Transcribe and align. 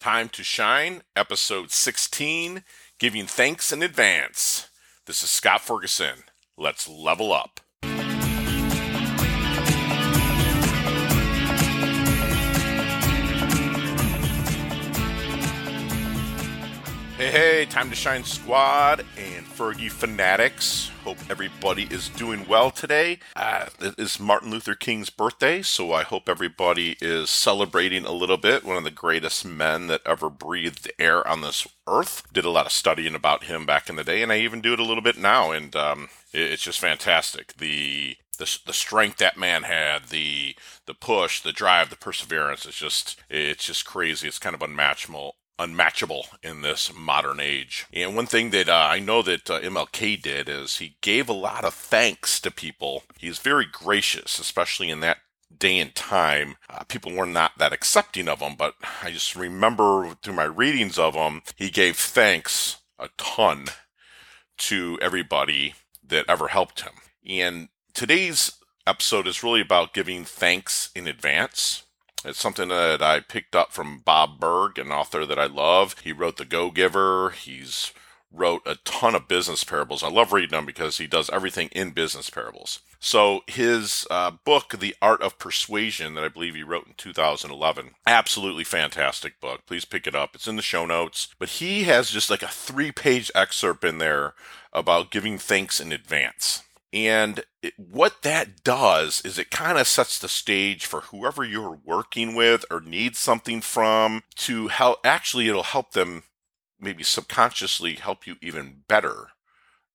Time 0.00 0.28
to 0.28 0.44
Shine, 0.44 1.02
episode 1.16 1.72
16, 1.72 2.62
giving 3.00 3.26
thanks 3.26 3.72
in 3.72 3.82
advance. 3.82 4.68
This 5.06 5.24
is 5.24 5.30
Scott 5.30 5.60
Ferguson. 5.60 6.22
Let's 6.56 6.86
level 6.88 7.32
up. 7.32 7.58
Hey, 17.30 17.66
time 17.66 17.90
to 17.90 17.94
shine 17.94 18.24
squad 18.24 19.04
and 19.18 19.44
Fergie 19.44 19.92
fanatics. 19.92 20.90
Hope 21.04 21.18
everybody 21.28 21.82
is 21.90 22.08
doing 22.08 22.46
well 22.48 22.70
today. 22.70 23.18
Uh, 23.36 23.66
it 23.80 23.96
is 23.98 24.18
Martin 24.18 24.50
Luther 24.50 24.74
King's 24.74 25.10
birthday, 25.10 25.60
so 25.60 25.92
I 25.92 26.04
hope 26.04 26.26
everybody 26.26 26.96
is 27.02 27.28
celebrating 27.28 28.06
a 28.06 28.12
little 28.12 28.38
bit. 28.38 28.64
One 28.64 28.78
of 28.78 28.84
the 28.84 28.90
greatest 28.90 29.44
men 29.44 29.88
that 29.88 30.00
ever 30.06 30.30
breathed 30.30 30.90
air 30.98 31.26
on 31.28 31.42
this 31.42 31.68
earth. 31.86 32.22
Did 32.32 32.46
a 32.46 32.50
lot 32.50 32.64
of 32.64 32.72
studying 32.72 33.14
about 33.14 33.44
him 33.44 33.66
back 33.66 33.90
in 33.90 33.96
the 33.96 34.04
day, 34.04 34.22
and 34.22 34.32
I 34.32 34.38
even 34.38 34.62
do 34.62 34.72
it 34.72 34.80
a 34.80 34.84
little 34.84 35.02
bit 35.02 35.18
now, 35.18 35.50
and 35.50 35.76
um, 35.76 36.08
it, 36.32 36.52
it's 36.52 36.62
just 36.62 36.80
fantastic. 36.80 37.58
The 37.58 38.16
the, 38.38 38.58
the 38.64 38.72
strength 38.72 39.18
that 39.18 39.36
man 39.36 39.64
had, 39.64 40.04
the 40.04 40.56
the 40.86 40.94
push, 40.94 41.42
the 41.42 41.52
drive, 41.52 41.90
the 41.90 41.96
perseverance 41.96 42.64
is 42.64 42.74
just 42.74 43.20
it's 43.28 43.66
just 43.66 43.84
crazy. 43.84 44.28
It's 44.28 44.38
kind 44.38 44.54
of 44.54 44.62
unmatchable 44.62 45.34
unmatchable 45.58 46.26
in 46.42 46.62
this 46.62 46.92
modern 46.94 47.40
age. 47.40 47.86
And 47.92 48.14
one 48.14 48.26
thing 48.26 48.50
that 48.50 48.68
uh, 48.68 48.88
I 48.90 48.98
know 48.98 49.22
that 49.22 49.50
uh, 49.50 49.60
MLK 49.60 50.20
did 50.20 50.48
is 50.48 50.78
he 50.78 50.96
gave 51.00 51.28
a 51.28 51.34
lot 51.34 51.64
of 51.64 51.74
thanks 51.74 52.40
to 52.40 52.50
people. 52.50 53.02
He's 53.18 53.38
very 53.38 53.66
gracious, 53.70 54.38
especially 54.38 54.90
in 54.90 55.00
that 55.00 55.18
day 55.56 55.78
and 55.78 55.94
time. 55.94 56.56
Uh, 56.70 56.84
people 56.84 57.12
were 57.12 57.26
not 57.26 57.52
that 57.58 57.72
accepting 57.72 58.28
of 58.28 58.40
him, 58.40 58.54
but 58.56 58.74
I 59.02 59.10
just 59.10 59.34
remember 59.34 60.16
through 60.22 60.34
my 60.34 60.44
readings 60.44 60.98
of 60.98 61.14
him, 61.14 61.42
he 61.56 61.70
gave 61.70 61.96
thanks 61.96 62.78
a 62.98 63.08
ton 63.16 63.66
to 64.58 64.98
everybody 65.00 65.74
that 66.06 66.26
ever 66.28 66.48
helped 66.48 66.80
him. 66.80 66.92
And 67.26 67.68
today's 67.94 68.52
episode 68.86 69.26
is 69.26 69.42
really 69.42 69.60
about 69.60 69.94
giving 69.94 70.24
thanks 70.24 70.90
in 70.94 71.06
advance 71.06 71.84
it's 72.24 72.40
something 72.40 72.68
that 72.68 73.02
I 73.02 73.20
picked 73.20 73.54
up 73.54 73.72
from 73.72 73.98
Bob 73.98 74.40
Burg, 74.40 74.78
an 74.78 74.90
author 74.90 75.24
that 75.24 75.38
I 75.38 75.46
love. 75.46 75.96
He 76.02 76.12
wrote 76.12 76.36
The 76.36 76.44
Go 76.44 76.70
Giver. 76.70 77.30
He's 77.30 77.92
wrote 78.32 78.62
a 78.66 78.76
ton 78.84 79.14
of 79.14 79.28
business 79.28 79.64
parables. 79.64 80.02
I 80.02 80.10
love 80.10 80.32
reading 80.32 80.50
them 80.50 80.66
because 80.66 80.98
he 80.98 81.06
does 81.06 81.30
everything 81.30 81.68
in 81.72 81.90
business 81.90 82.28
parables. 82.28 82.80
So 83.00 83.42
his 83.46 84.06
uh, 84.10 84.32
book, 84.32 84.74
The 84.78 84.94
Art 85.00 85.22
of 85.22 85.38
Persuasion, 85.38 86.14
that 86.14 86.24
I 86.24 86.28
believe 86.28 86.54
he 86.54 86.62
wrote 86.62 86.86
in 86.86 86.94
2011, 86.96 87.90
absolutely 88.06 88.64
fantastic 88.64 89.40
book. 89.40 89.62
Please 89.66 89.84
pick 89.84 90.06
it 90.06 90.14
up. 90.14 90.34
It's 90.34 90.48
in 90.48 90.56
the 90.56 90.62
show 90.62 90.84
notes. 90.84 91.28
But 91.38 91.48
he 91.50 91.84
has 91.84 92.10
just 92.10 92.28
like 92.28 92.42
a 92.42 92.48
three-page 92.48 93.30
excerpt 93.34 93.84
in 93.84 93.98
there 93.98 94.34
about 94.72 95.10
giving 95.10 95.38
thanks 95.38 95.80
in 95.80 95.92
advance. 95.92 96.64
And 96.92 97.44
what 97.76 98.22
that 98.22 98.64
does 98.64 99.20
is 99.24 99.38
it 99.38 99.50
kind 99.50 99.76
of 99.76 99.86
sets 99.86 100.18
the 100.18 100.28
stage 100.28 100.86
for 100.86 101.02
whoever 101.02 101.44
you're 101.44 101.78
working 101.84 102.34
with 102.34 102.64
or 102.70 102.80
need 102.80 103.14
something 103.14 103.60
from 103.60 104.22
to 104.36 104.68
help. 104.68 105.00
Actually, 105.04 105.48
it'll 105.48 105.62
help 105.64 105.92
them 105.92 106.22
maybe 106.80 107.02
subconsciously 107.02 107.94
help 107.94 108.26
you 108.26 108.36
even 108.40 108.84
better 108.88 109.28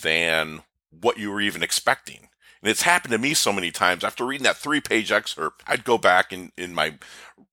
than 0.00 0.62
what 0.90 1.18
you 1.18 1.30
were 1.30 1.40
even 1.40 1.62
expecting. 1.62 2.28
And 2.62 2.70
it's 2.70 2.82
happened 2.82 3.12
to 3.12 3.18
me 3.18 3.34
so 3.34 3.52
many 3.52 3.70
times. 3.70 4.04
After 4.04 4.24
reading 4.24 4.44
that 4.44 4.56
three 4.56 4.80
page 4.80 5.10
excerpt, 5.10 5.62
I'd 5.66 5.84
go 5.84 5.98
back 5.98 6.32
in, 6.32 6.52
in 6.56 6.74
my 6.74 6.94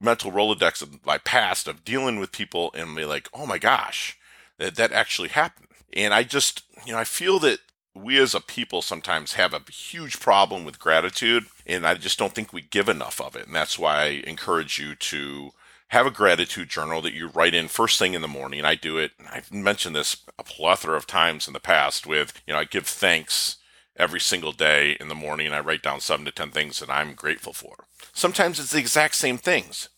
mental 0.00 0.30
Rolodex 0.30 0.82
of 0.82 1.04
my 1.06 1.18
past 1.18 1.66
of 1.66 1.84
dealing 1.84 2.18
with 2.18 2.32
people 2.32 2.70
and 2.74 2.96
be 2.96 3.04
like, 3.04 3.28
oh 3.32 3.46
my 3.46 3.58
gosh, 3.58 4.18
that, 4.58 4.76
that 4.76 4.92
actually 4.92 5.28
happened. 5.28 5.68
And 5.92 6.12
I 6.12 6.22
just, 6.22 6.62
you 6.84 6.92
know, 6.92 6.98
I 6.98 7.04
feel 7.04 7.38
that 7.40 7.60
we 7.94 8.18
as 8.18 8.34
a 8.34 8.40
people 8.40 8.82
sometimes 8.82 9.34
have 9.34 9.52
a 9.52 9.70
huge 9.70 10.18
problem 10.18 10.64
with 10.64 10.78
gratitude, 10.78 11.46
and 11.66 11.86
I 11.86 11.94
just 11.94 12.18
don't 12.18 12.34
think 12.34 12.52
we 12.52 12.62
give 12.62 12.88
enough 12.88 13.20
of 13.20 13.36
it. 13.36 13.46
And 13.46 13.54
that's 13.54 13.78
why 13.78 14.02
I 14.02 14.06
encourage 14.26 14.78
you 14.78 14.94
to 14.94 15.52
have 15.88 16.06
a 16.06 16.10
gratitude 16.10 16.70
journal 16.70 17.02
that 17.02 17.12
you 17.12 17.28
write 17.28 17.54
in 17.54 17.68
first 17.68 17.98
thing 17.98 18.14
in 18.14 18.22
the 18.22 18.28
morning. 18.28 18.64
I 18.64 18.76
do 18.76 18.96
it. 18.96 19.12
I've 19.30 19.52
mentioned 19.52 19.94
this 19.94 20.16
a 20.38 20.42
plethora 20.42 20.96
of 20.96 21.06
times 21.06 21.46
in 21.46 21.52
the 21.52 21.60
past 21.60 22.06
with, 22.06 22.40
you 22.46 22.54
know, 22.54 22.60
I 22.60 22.64
give 22.64 22.86
thanks 22.86 23.58
every 23.96 24.20
single 24.20 24.52
day 24.52 24.96
in 24.98 25.08
the 25.08 25.14
morning. 25.14 25.52
I 25.52 25.60
write 25.60 25.82
down 25.82 26.00
seven 26.00 26.24
to 26.24 26.32
10 26.32 26.50
things 26.50 26.80
that 26.80 26.88
I'm 26.88 27.12
grateful 27.12 27.52
for. 27.52 27.84
Sometimes 28.14 28.58
it's 28.58 28.72
the 28.72 28.78
exact 28.78 29.16
same 29.16 29.36
things. 29.36 29.90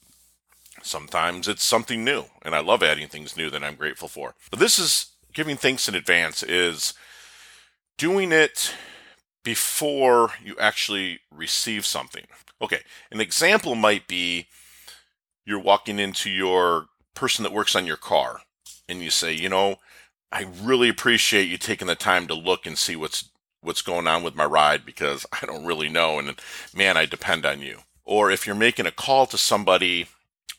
Sometimes 0.83 1.47
it's 1.47 1.63
something 1.63 2.05
new, 2.05 2.25
and 2.43 2.57
I 2.57 2.61
love 2.61 2.83
adding 2.83 3.09
things 3.09 3.37
new 3.37 3.49
that 3.51 3.63
I'm 3.63 3.77
grateful 3.77 4.09
for. 4.09 4.35
But 4.51 4.59
this 4.59 4.81
is 4.81 5.13
giving 5.33 5.57
thanks 5.57 5.89
in 5.89 5.95
advance 5.95 6.43
is 6.43 6.93
doing 7.97 8.33
it 8.33 8.75
before 9.43 10.31
you 10.43 10.57
actually 10.59 11.21
receive 11.31 11.85
something. 11.85 12.25
Okay, 12.61 12.81
an 13.11 13.21
example 13.21 13.75
might 13.75 14.09
be 14.09 14.47
you're 15.45 15.61
walking 15.61 15.99
into 15.99 16.31
your 16.31 16.87
person 17.15 17.43
that 17.43 17.53
works 17.53 17.77
on 17.77 17.87
your 17.87 17.97
car 17.97 18.41
and 18.89 19.03
you 19.03 19.11
say, 19.11 19.33
you 19.33 19.49
know, 19.49 19.77
I 20.33 20.47
really 20.63 20.89
appreciate 20.89 21.49
you 21.49 21.59
taking 21.59 21.87
the 21.87 21.95
time 21.95 22.27
to 22.27 22.35
look 22.35 22.67
and 22.67 22.79
see 22.79 22.97
what's 22.97 23.31
what's 23.61 23.83
going 23.83 24.07
on 24.07 24.23
with 24.23 24.35
my 24.35 24.45
ride 24.45 24.85
because 24.85 25.25
I 25.43 25.47
don't 25.47 25.65
really 25.65 25.89
know 25.89 26.19
and 26.19 26.41
man, 26.75 26.97
I 26.97 27.07
depend 27.07 27.47
on 27.47 27.61
you. 27.61 27.81
Or 28.05 28.31
if 28.31 28.47
you're 28.47 28.57
making 28.57 28.87
a 28.87 28.91
call 28.91 29.27
to 29.27 29.39
somebody 29.39 30.09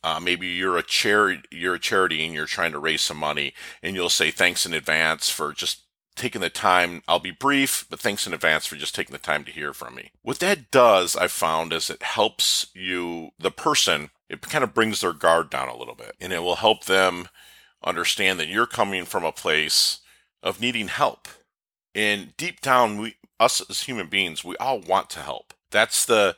uh, 0.05 0.19
maybe 0.19 0.45
you're 0.45 0.77
a 0.77 0.83
charity, 0.83 1.41
you're 1.49 1.73
a 1.73 1.79
charity, 1.79 2.23
and 2.23 2.31
you're 2.31 2.45
trying 2.45 2.71
to 2.71 2.77
raise 2.77 3.01
some 3.01 3.17
money, 3.17 3.55
and 3.81 3.95
you'll 3.95 4.07
say 4.07 4.29
thanks 4.29 4.63
in 4.63 4.71
advance 4.71 5.31
for 5.31 5.51
just 5.51 5.84
taking 6.15 6.41
the 6.41 6.49
time. 6.49 7.03
I'll 7.07 7.19
be 7.19 7.31
brief, 7.31 7.85
but 7.89 7.99
thanks 7.99 8.25
in 8.25 8.33
advance 8.33 8.65
for 8.65 8.75
just 8.75 8.95
taking 8.95 9.13
the 9.13 9.19
time 9.19 9.43
to 9.45 9.51
hear 9.51 9.73
from 9.73 9.95
me. 9.95 10.11
What 10.21 10.39
that 10.39 10.71
does, 10.71 11.15
I've 11.15 11.31
found, 11.31 11.73
is 11.73 11.89
it 11.89 12.03
helps 12.03 12.67
you, 12.73 13.31
the 13.39 13.51
person, 13.51 14.09
it 14.29 14.41
kind 14.41 14.63
of 14.63 14.73
brings 14.73 15.01
their 15.01 15.13
guard 15.13 15.49
down 15.49 15.67
a 15.67 15.77
little 15.77 15.95
bit 15.95 16.15
and 16.19 16.33
it 16.33 16.43
will 16.43 16.55
help 16.55 16.85
them 16.85 17.27
understand 17.83 18.39
that 18.39 18.47
you're 18.47 18.65
coming 18.65 19.05
from 19.05 19.23
a 19.23 19.31
place 19.31 19.99
of 20.41 20.61
needing 20.61 20.87
help. 20.87 21.27
And 21.93 22.35
deep 22.37 22.61
down, 22.61 22.99
we, 22.99 23.15
us 23.39 23.61
as 23.69 23.83
human 23.83 24.07
beings, 24.07 24.43
we 24.43 24.57
all 24.57 24.79
want 24.79 25.09
to 25.11 25.19
help. 25.19 25.53
That's 25.71 26.05
the 26.05 26.35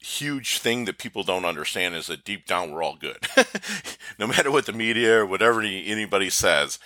huge 0.00 0.58
thing 0.58 0.84
that 0.84 0.98
people 0.98 1.22
don't 1.22 1.44
understand 1.44 1.94
is 1.94 2.06
that 2.06 2.24
deep 2.24 2.46
down 2.46 2.70
we're 2.70 2.82
all 2.82 2.96
good. 2.96 3.26
no 4.18 4.26
matter 4.26 4.50
what 4.50 4.66
the 4.66 4.72
media 4.72 5.20
or 5.20 5.26
whatever 5.26 5.60
anybody 5.60 6.30
says, 6.30 6.78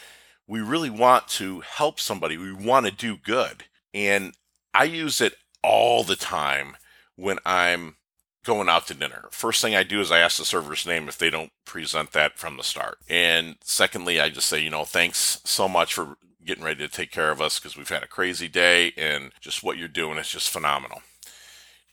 we 0.47 0.61
really 0.61 0.91
want 0.91 1.29
to 1.29 1.61
help 1.61 1.99
somebody. 2.01 2.37
We 2.37 2.53
want 2.53 2.87
to 2.87 2.93
do 2.93 3.17
good. 3.17 3.65
And 3.95 4.35
I 4.75 4.85
use 4.85 5.21
it 5.21 5.35
all 5.63 6.05
the 6.05 6.17
time 6.17 6.77
when 7.17 7.39
I'm 7.45 7.97
going 8.45 8.69
out 8.69 8.87
to 8.89 8.95
dinner. 8.95 9.29
First 9.31 9.63
thing 9.63 9.77
I 9.77 9.85
do 9.85 10.01
is 10.01 10.11
I 10.11 10.19
ask 10.19 10.39
the 10.39 10.45
server's 10.45 10.87
name 10.87 11.09
if 11.09 11.19
they 11.19 11.31
don't 11.31 11.53
present 11.65 12.11
that 12.13 12.39
from 12.39 12.57
the 12.57 12.65
start. 12.65 12.99
And 13.09 13.57
secondly, 13.63 14.21
I 14.21 14.31
just 14.31 14.49
say, 14.49 14.61
you 14.61 14.71
know, 14.71 14.85
thanks 14.85 15.41
so 15.45 15.69
much 15.69 15.95
for 15.95 16.17
getting 16.45 16.65
ready 16.65 16.85
to 16.85 16.93
take 16.93 17.13
care 17.13 17.31
of 17.31 17.41
us 17.41 17.61
because 17.61 17.77
we've 17.77 17.89
had 17.89 18.03
a 18.03 18.09
crazy 18.09 18.49
day 18.49 18.93
and 18.97 19.31
just 19.41 19.63
what 19.63 19.79
you're 19.79 19.87
doing 19.87 20.19
is 20.19 20.29
just 20.29 20.51
phenomenal. 20.51 21.03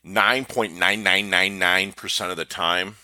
9.9999% 0.05 2.31
of 2.31 2.37
the 2.37 2.45
time, 2.45 2.95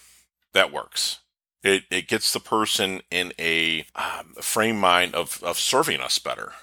that 0.53 0.71
works. 0.71 1.19
It, 1.65 1.85
it 1.89 2.07
gets 2.07 2.31
the 2.31 2.39
person 2.39 3.01
in 3.09 3.33
a 3.39 3.87
um, 3.95 4.35
frame 4.39 4.79
mind 4.79 5.15
of, 5.15 5.41
of 5.43 5.57
serving 5.57 5.99
us 5.99 6.19
better. 6.19 6.53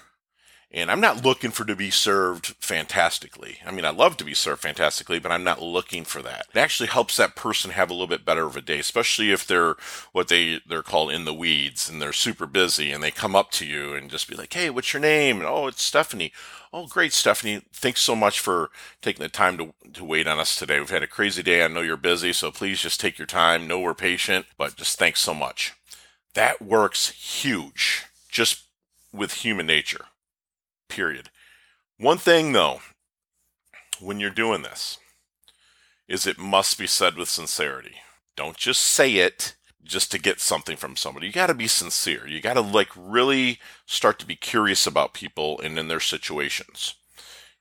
And 0.75 0.89
I'm 0.89 1.01
not 1.01 1.23
looking 1.23 1.51
for 1.51 1.65
to 1.65 1.75
be 1.75 1.91
served 1.91 2.55
fantastically. 2.59 3.59
I 3.63 3.69
mean, 3.69 3.85
I 3.85 3.91
love 3.91 4.17
to 4.17 4.23
be 4.23 4.33
served 4.33 4.63
fantastically, 4.63 5.19
but 5.19 5.31
I'm 5.31 5.43
not 5.43 5.61
looking 5.61 6.03
for 6.03 6.23
that. 6.23 6.47
It 6.51 6.57
actually 6.57 6.89
helps 6.89 7.15
that 7.15 7.35
person 7.35 7.69
have 7.71 7.91
a 7.91 7.93
little 7.93 8.07
bit 8.07 8.25
better 8.25 8.47
of 8.47 8.57
a 8.57 8.61
day, 8.61 8.79
especially 8.79 9.31
if 9.31 9.45
they're 9.45 9.75
what 10.13 10.29
they 10.29 10.61
they're 10.67 10.81
called 10.81 11.11
in 11.11 11.25
the 11.25 11.33
weeds 11.33 11.87
and 11.87 12.01
they're 12.01 12.11
super 12.11 12.47
busy 12.47 12.91
and 12.91 13.03
they 13.03 13.11
come 13.11 13.35
up 13.35 13.51
to 13.51 13.67
you 13.67 13.93
and 13.93 14.09
just 14.09 14.27
be 14.27 14.35
like, 14.35 14.51
"Hey, 14.51 14.71
what's 14.71 14.93
your 14.93 15.01
name?" 15.01 15.37
And, 15.37 15.45
"Oh, 15.45 15.67
it's 15.67 15.83
Stephanie." 15.83 16.33
"Oh, 16.73 16.87
great, 16.87 17.13
Stephanie. 17.13 17.61
Thanks 17.71 18.01
so 18.01 18.15
much 18.15 18.39
for 18.39 18.71
taking 19.03 19.21
the 19.21 19.29
time 19.29 19.59
to 19.59 19.75
to 19.93 20.03
wait 20.03 20.25
on 20.25 20.39
us 20.39 20.55
today. 20.55 20.79
We've 20.79 20.89
had 20.89 21.03
a 21.03 21.07
crazy 21.07 21.43
day. 21.43 21.63
I 21.63 21.67
know 21.67 21.81
you're 21.81 21.97
busy, 21.97 22.33
so 22.33 22.51
please 22.51 22.81
just 22.81 22.99
take 22.99 23.19
your 23.19 23.27
time. 23.27 23.67
Know 23.67 23.79
we're 23.79 23.93
patient, 23.93 24.47
but 24.57 24.75
just 24.75 24.97
thanks 24.97 25.19
so 25.19 25.35
much." 25.35 25.73
That 26.33 26.63
works 26.63 27.09
huge 27.09 28.05
just 28.27 28.63
with 29.11 29.33
human 29.33 29.67
nature 29.67 30.07
period. 30.93 31.29
One 31.97 32.19
thing 32.19 32.51
though, 32.51 32.81
when 33.99 34.19
you're 34.19 34.29
doing 34.29 34.61
this, 34.61 34.99
is 36.07 36.27
it 36.27 36.37
must 36.37 36.77
be 36.77 36.87
said 36.87 37.15
with 37.15 37.29
sincerity. 37.29 37.95
Don't 38.35 38.57
just 38.57 38.81
say 38.81 39.15
it 39.15 39.55
just 39.83 40.11
to 40.11 40.19
get 40.19 40.39
something 40.39 40.77
from 40.77 40.95
somebody. 40.95 41.27
You 41.27 41.33
got 41.33 41.47
to 41.47 41.53
be 41.53 41.67
sincere. 41.67 42.27
You 42.27 42.39
got 42.41 42.53
to 42.53 42.61
like 42.61 42.89
really 42.95 43.59
start 43.85 44.19
to 44.19 44.25
be 44.25 44.35
curious 44.35 44.85
about 44.85 45.13
people 45.13 45.59
and 45.61 45.77
in 45.77 45.87
their 45.87 45.99
situations. 45.99 46.95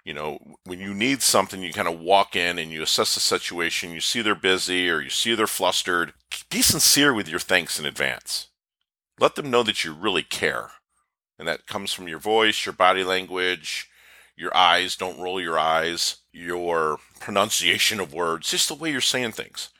You 0.04 0.14
know, 0.14 0.38
when 0.64 0.80
you 0.80 0.94
need 0.94 1.22
something, 1.22 1.62
you 1.62 1.72
kind 1.72 1.88
of 1.88 2.00
walk 2.00 2.36
in 2.36 2.58
and 2.58 2.70
you 2.70 2.82
assess 2.82 3.14
the 3.14 3.20
situation. 3.20 3.92
You 3.92 4.00
see 4.00 4.20
they're 4.20 4.34
busy 4.34 4.90
or 4.90 5.00
you 5.00 5.10
see 5.10 5.34
they're 5.34 5.46
flustered. 5.46 6.12
Be 6.50 6.60
sincere 6.60 7.14
with 7.14 7.28
your 7.28 7.40
thanks 7.40 7.78
in 7.78 7.86
advance. 7.86 8.48
Let 9.18 9.36
them 9.36 9.50
know 9.50 9.62
that 9.62 9.84
you 9.84 9.92
really 9.92 10.24
care. 10.24 10.70
And 11.42 11.48
that 11.48 11.66
comes 11.66 11.92
from 11.92 12.06
your 12.06 12.20
voice, 12.20 12.64
your 12.64 12.72
body 12.72 13.02
language, 13.02 13.90
your 14.36 14.56
eyes. 14.56 14.94
Don't 14.94 15.18
roll 15.18 15.40
your 15.40 15.58
eyes, 15.58 16.18
your 16.32 17.00
pronunciation 17.18 17.98
of 17.98 18.14
words, 18.14 18.48
just 18.52 18.68
the 18.68 18.76
way 18.76 18.92
you're 18.92 19.00
saying 19.00 19.32
things. 19.32 19.70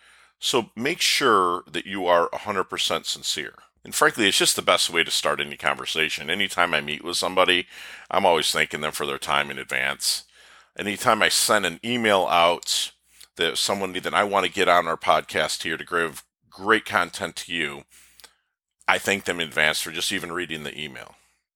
So 0.41 0.71
make 0.75 1.01
sure 1.01 1.63
that 1.71 1.87
you 1.87 2.05
are 2.09 2.29
100% 2.31 3.07
sincere. 3.07 3.55
And 3.85 3.95
frankly, 3.95 4.27
it's 4.27 4.39
just 4.39 4.57
the 4.57 4.61
best 4.63 4.91
way 4.91 5.05
to 5.05 5.11
start 5.13 5.39
any 5.39 5.57
conversation. 5.57 6.31
Anytime 6.31 6.75
I 6.75 6.81
meet 6.81 7.05
with 7.05 7.17
somebody, 7.17 7.69
I'm 8.11 8.27
always 8.27 8.51
thanking 8.51 8.81
them 8.81 8.91
for 8.91 9.07
their 9.07 9.19
time 9.19 9.49
in 9.49 9.57
advance. 9.57 10.25
Anytime 10.77 11.23
I 11.23 11.29
send 11.29 11.65
an 11.65 11.79
email 11.85 12.27
out 12.29 12.91
that 13.37 13.57
someone 13.57 13.93
that 13.93 14.13
I 14.13 14.25
want 14.25 14.47
to 14.47 14.53
get 14.53 14.67
on 14.67 14.89
our 14.89 14.97
podcast 14.97 15.63
here 15.63 15.77
to 15.77 15.85
give 15.85 16.25
great 16.51 16.85
content 16.85 17.37
to 17.37 17.55
you, 17.55 17.85
I 18.89 18.99
thank 18.99 19.27
them 19.27 19.39
in 19.39 19.47
advance 19.47 19.81
for 19.81 19.93
just 19.93 20.11
even 20.11 20.33
reading 20.33 20.65
the 20.65 20.77
email. 20.77 21.15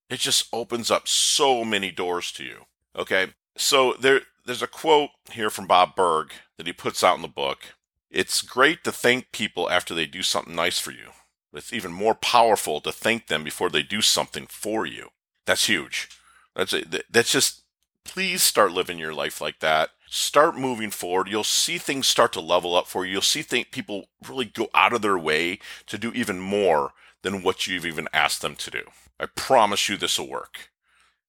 It 0.08 0.20
just 0.20 0.48
opens 0.52 0.90
up 0.90 1.08
so 1.08 1.64
many 1.64 1.90
doors 1.90 2.30
to 2.32 2.44
you. 2.44 2.66
Okay. 2.96 3.28
So 3.56 3.94
there, 3.94 4.22
there's 4.44 4.62
a 4.62 4.68
quote 4.68 5.10
here 5.32 5.50
from 5.50 5.66
Bob 5.66 5.96
Burg 5.96 6.32
that 6.56 6.66
he 6.66 6.72
puts 6.72 7.02
out 7.02 7.16
in 7.16 7.22
the 7.22 7.28
book. 7.28 7.74
It's 8.10 8.42
great 8.42 8.84
to 8.84 8.92
thank 8.92 9.32
people 9.32 9.68
after 9.68 9.94
they 9.94 10.06
do 10.06 10.22
something 10.22 10.54
nice 10.54 10.78
for 10.78 10.92
you. 10.92 11.10
It's 11.52 11.72
even 11.72 11.92
more 11.92 12.14
powerful 12.14 12.80
to 12.82 12.92
thank 12.92 13.26
them 13.26 13.42
before 13.42 13.70
they 13.70 13.82
do 13.82 14.00
something 14.02 14.46
for 14.46 14.86
you. 14.86 15.08
That's 15.46 15.66
huge. 15.66 16.08
That's 16.54 16.74
that's 17.10 17.32
just 17.32 17.62
please 18.04 18.42
start 18.42 18.72
living 18.72 18.98
your 18.98 19.14
life 19.14 19.40
like 19.40 19.60
that. 19.60 19.90
Start 20.08 20.56
moving 20.56 20.90
forward. 20.90 21.28
You'll 21.28 21.44
see 21.44 21.78
things 21.78 22.06
start 22.06 22.32
to 22.34 22.40
level 22.40 22.76
up 22.76 22.86
for 22.86 23.04
you. 23.04 23.12
You'll 23.12 23.22
see 23.22 23.42
think 23.42 23.70
people 23.70 24.08
really 24.26 24.44
go 24.44 24.68
out 24.74 24.92
of 24.92 25.02
their 25.02 25.18
way 25.18 25.58
to 25.86 25.98
do 25.98 26.12
even 26.12 26.38
more 26.38 26.92
than 27.22 27.42
what 27.42 27.66
you've 27.66 27.86
even 27.86 28.08
asked 28.12 28.42
them 28.42 28.54
to 28.56 28.70
do. 28.70 28.82
I 29.18 29.26
promise 29.26 29.88
you 29.88 29.96
this 29.96 30.18
will 30.18 30.28
work. 30.28 30.70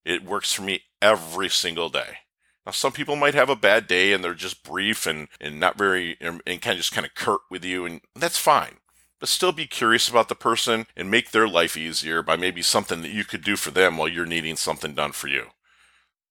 It 0.06 0.24
works 0.24 0.54
for 0.54 0.62
me 0.62 0.84
every 1.02 1.50
single 1.50 1.90
day. 1.90 2.20
Now, 2.66 2.72
some 2.72 2.92
people 2.92 3.16
might 3.16 3.34
have 3.34 3.50
a 3.50 3.56
bad 3.56 3.88
day 3.88 4.14
and 4.14 4.24
they're 4.24 4.34
just 4.34 4.64
brief 4.64 5.06
and, 5.06 5.28
and 5.40 5.60
not 5.60 5.78
very, 5.78 6.18
and, 6.20 6.42
and 6.46 6.62
kind 6.62 6.74
of 6.74 6.78
just 6.78 6.92
kind 6.92 7.06
of 7.06 7.16
curt 7.16 7.42
with 7.50 7.64
you, 7.64 7.86
and 7.86 8.02
that's 8.16 8.38
fine 8.38 8.78
but 9.20 9.30
still 9.30 9.52
be 9.52 9.66
curious 9.66 10.08
about 10.08 10.30
the 10.30 10.36
person 10.36 10.86
and 10.96 11.10
make 11.10 11.32
their 11.32 11.48
life 11.48 11.76
easier 11.76 12.22
by 12.22 12.36
maybe 12.36 12.62
something 12.62 13.02
that 13.02 13.12
you 13.12 13.24
could 13.24 13.44
do 13.44 13.56
for 13.56 13.72
them 13.72 13.98
while 13.98 14.08
you're 14.08 14.26
needing 14.26 14.56
something 14.56 14.94
done 14.94 15.12
for 15.12 15.28
you. 15.28 15.48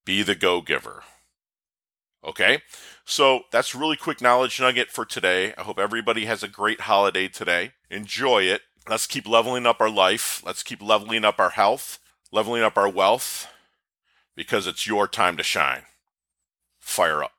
Be 0.05 0.23
the 0.23 0.35
go 0.35 0.61
giver. 0.61 1.03
Okay, 2.25 2.63
so 3.05 3.43
that's 3.53 3.75
really 3.75 3.97
quick 3.97 4.21
knowledge 4.21 4.61
nugget 4.61 4.91
for 4.91 5.05
today. 5.05 5.55
I 5.57 5.63
hope 5.63 5.79
everybody 5.79 6.25
has 6.25 6.43
a 6.43 6.49
great 6.49 6.83
holiday 6.83 7.29
today. 7.29 7.73
Enjoy 7.91 8.43
it. 8.43 8.63
Let's 8.89 9.09
keep 9.09 9.27
leveling 9.27 9.67
up 9.67 9.81
our 9.81 9.91
life. 9.91 10.43
Let's 10.47 10.63
keep 10.63 10.81
leveling 10.81 11.25
up 11.25 11.41
our 11.41 11.51
health, 11.51 11.99
leveling 12.31 12.63
up 12.63 12.77
our 12.79 12.89
wealth, 12.89 13.49
because 14.37 14.69
it's 14.69 14.87
your 14.87 15.09
time 15.09 15.37
to 15.39 15.43
shine. 15.43 15.83
Fire 16.79 17.25
up. 17.25 17.33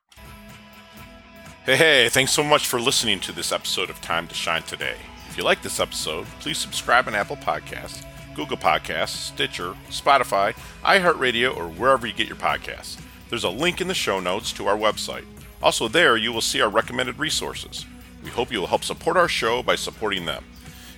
Hey, 1.66 1.78
hey, 1.78 2.10
thanks 2.10 2.34
so 2.34 2.44
much 2.44 2.68
for 2.68 2.82
listening 2.82 3.22
to 3.22 3.32
this 3.32 3.54
episode 3.54 3.90
of 3.90 4.02
Time 4.02 4.28
to 4.28 4.36
Shine 4.36 4.64
today. 4.64 4.96
If 5.30 5.38
you 5.38 5.46
like 5.46 5.62
this 5.62 5.80
episode, 5.80 6.26
please 6.42 6.58
subscribe 6.58 7.08
on 7.08 7.16
Apple 7.16 7.38
Podcasts, 7.38 8.04
Google 8.36 8.58
Podcasts, 8.58 9.16
Stitcher, 9.16 9.74
Spotify, 9.90 10.54
iHeartRadio, 10.84 11.56
or 11.56 11.70
wherever 11.70 12.06
you 12.06 12.14
get 12.14 12.28
your 12.28 12.36
podcasts. 12.36 13.00
There's 13.30 13.46
a 13.46 13.50
link 13.50 13.80
in 13.80 13.88
the 13.88 13.94
show 13.94 14.20
notes 14.20 14.52
to 14.54 14.68
our 14.68 14.78
website. 14.78 15.26
Also, 15.64 15.88
there 15.88 16.18
you 16.18 16.34
will 16.34 16.42
see 16.42 16.60
our 16.60 16.70
recommended 16.70 17.18
resources. 17.18 17.86
We 18.22 18.32
hope 18.32 18.52
you 18.52 18.60
will 18.60 18.68
help 18.68 18.84
support 18.84 19.16
our 19.16 19.30
show 19.30 19.64
by 19.64 19.76
supporting 19.76 20.26
them. 20.26 20.44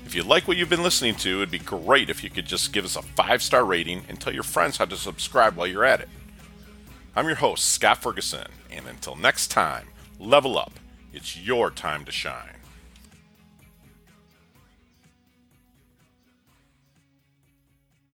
If 0.09 0.15
you 0.15 0.23
like 0.23 0.47
what 0.47 0.57
you've 0.57 0.71
been 0.71 0.81
listening 0.81 1.13
to, 1.17 1.35
it'd 1.35 1.51
be 1.51 1.59
great 1.59 2.09
if 2.09 2.23
you 2.23 2.31
could 2.31 2.47
just 2.47 2.73
give 2.73 2.83
us 2.83 2.95
a 2.95 3.03
five 3.03 3.43
star 3.43 3.63
rating 3.63 4.05
and 4.09 4.19
tell 4.19 4.33
your 4.33 4.41
friends 4.41 4.77
how 4.77 4.85
to 4.85 4.97
subscribe 4.97 5.55
while 5.55 5.67
you're 5.67 5.85
at 5.85 5.99
it. 5.99 6.09
I'm 7.15 7.27
your 7.27 7.35
host, 7.35 7.69
Scott 7.69 8.01
Ferguson, 8.01 8.47
and 8.71 8.87
until 8.87 9.15
next 9.15 9.49
time, 9.49 9.85
level 10.17 10.57
up. 10.57 10.79
It's 11.13 11.37
your 11.37 11.69
time 11.69 12.05
to 12.05 12.11
shine. 12.11 12.58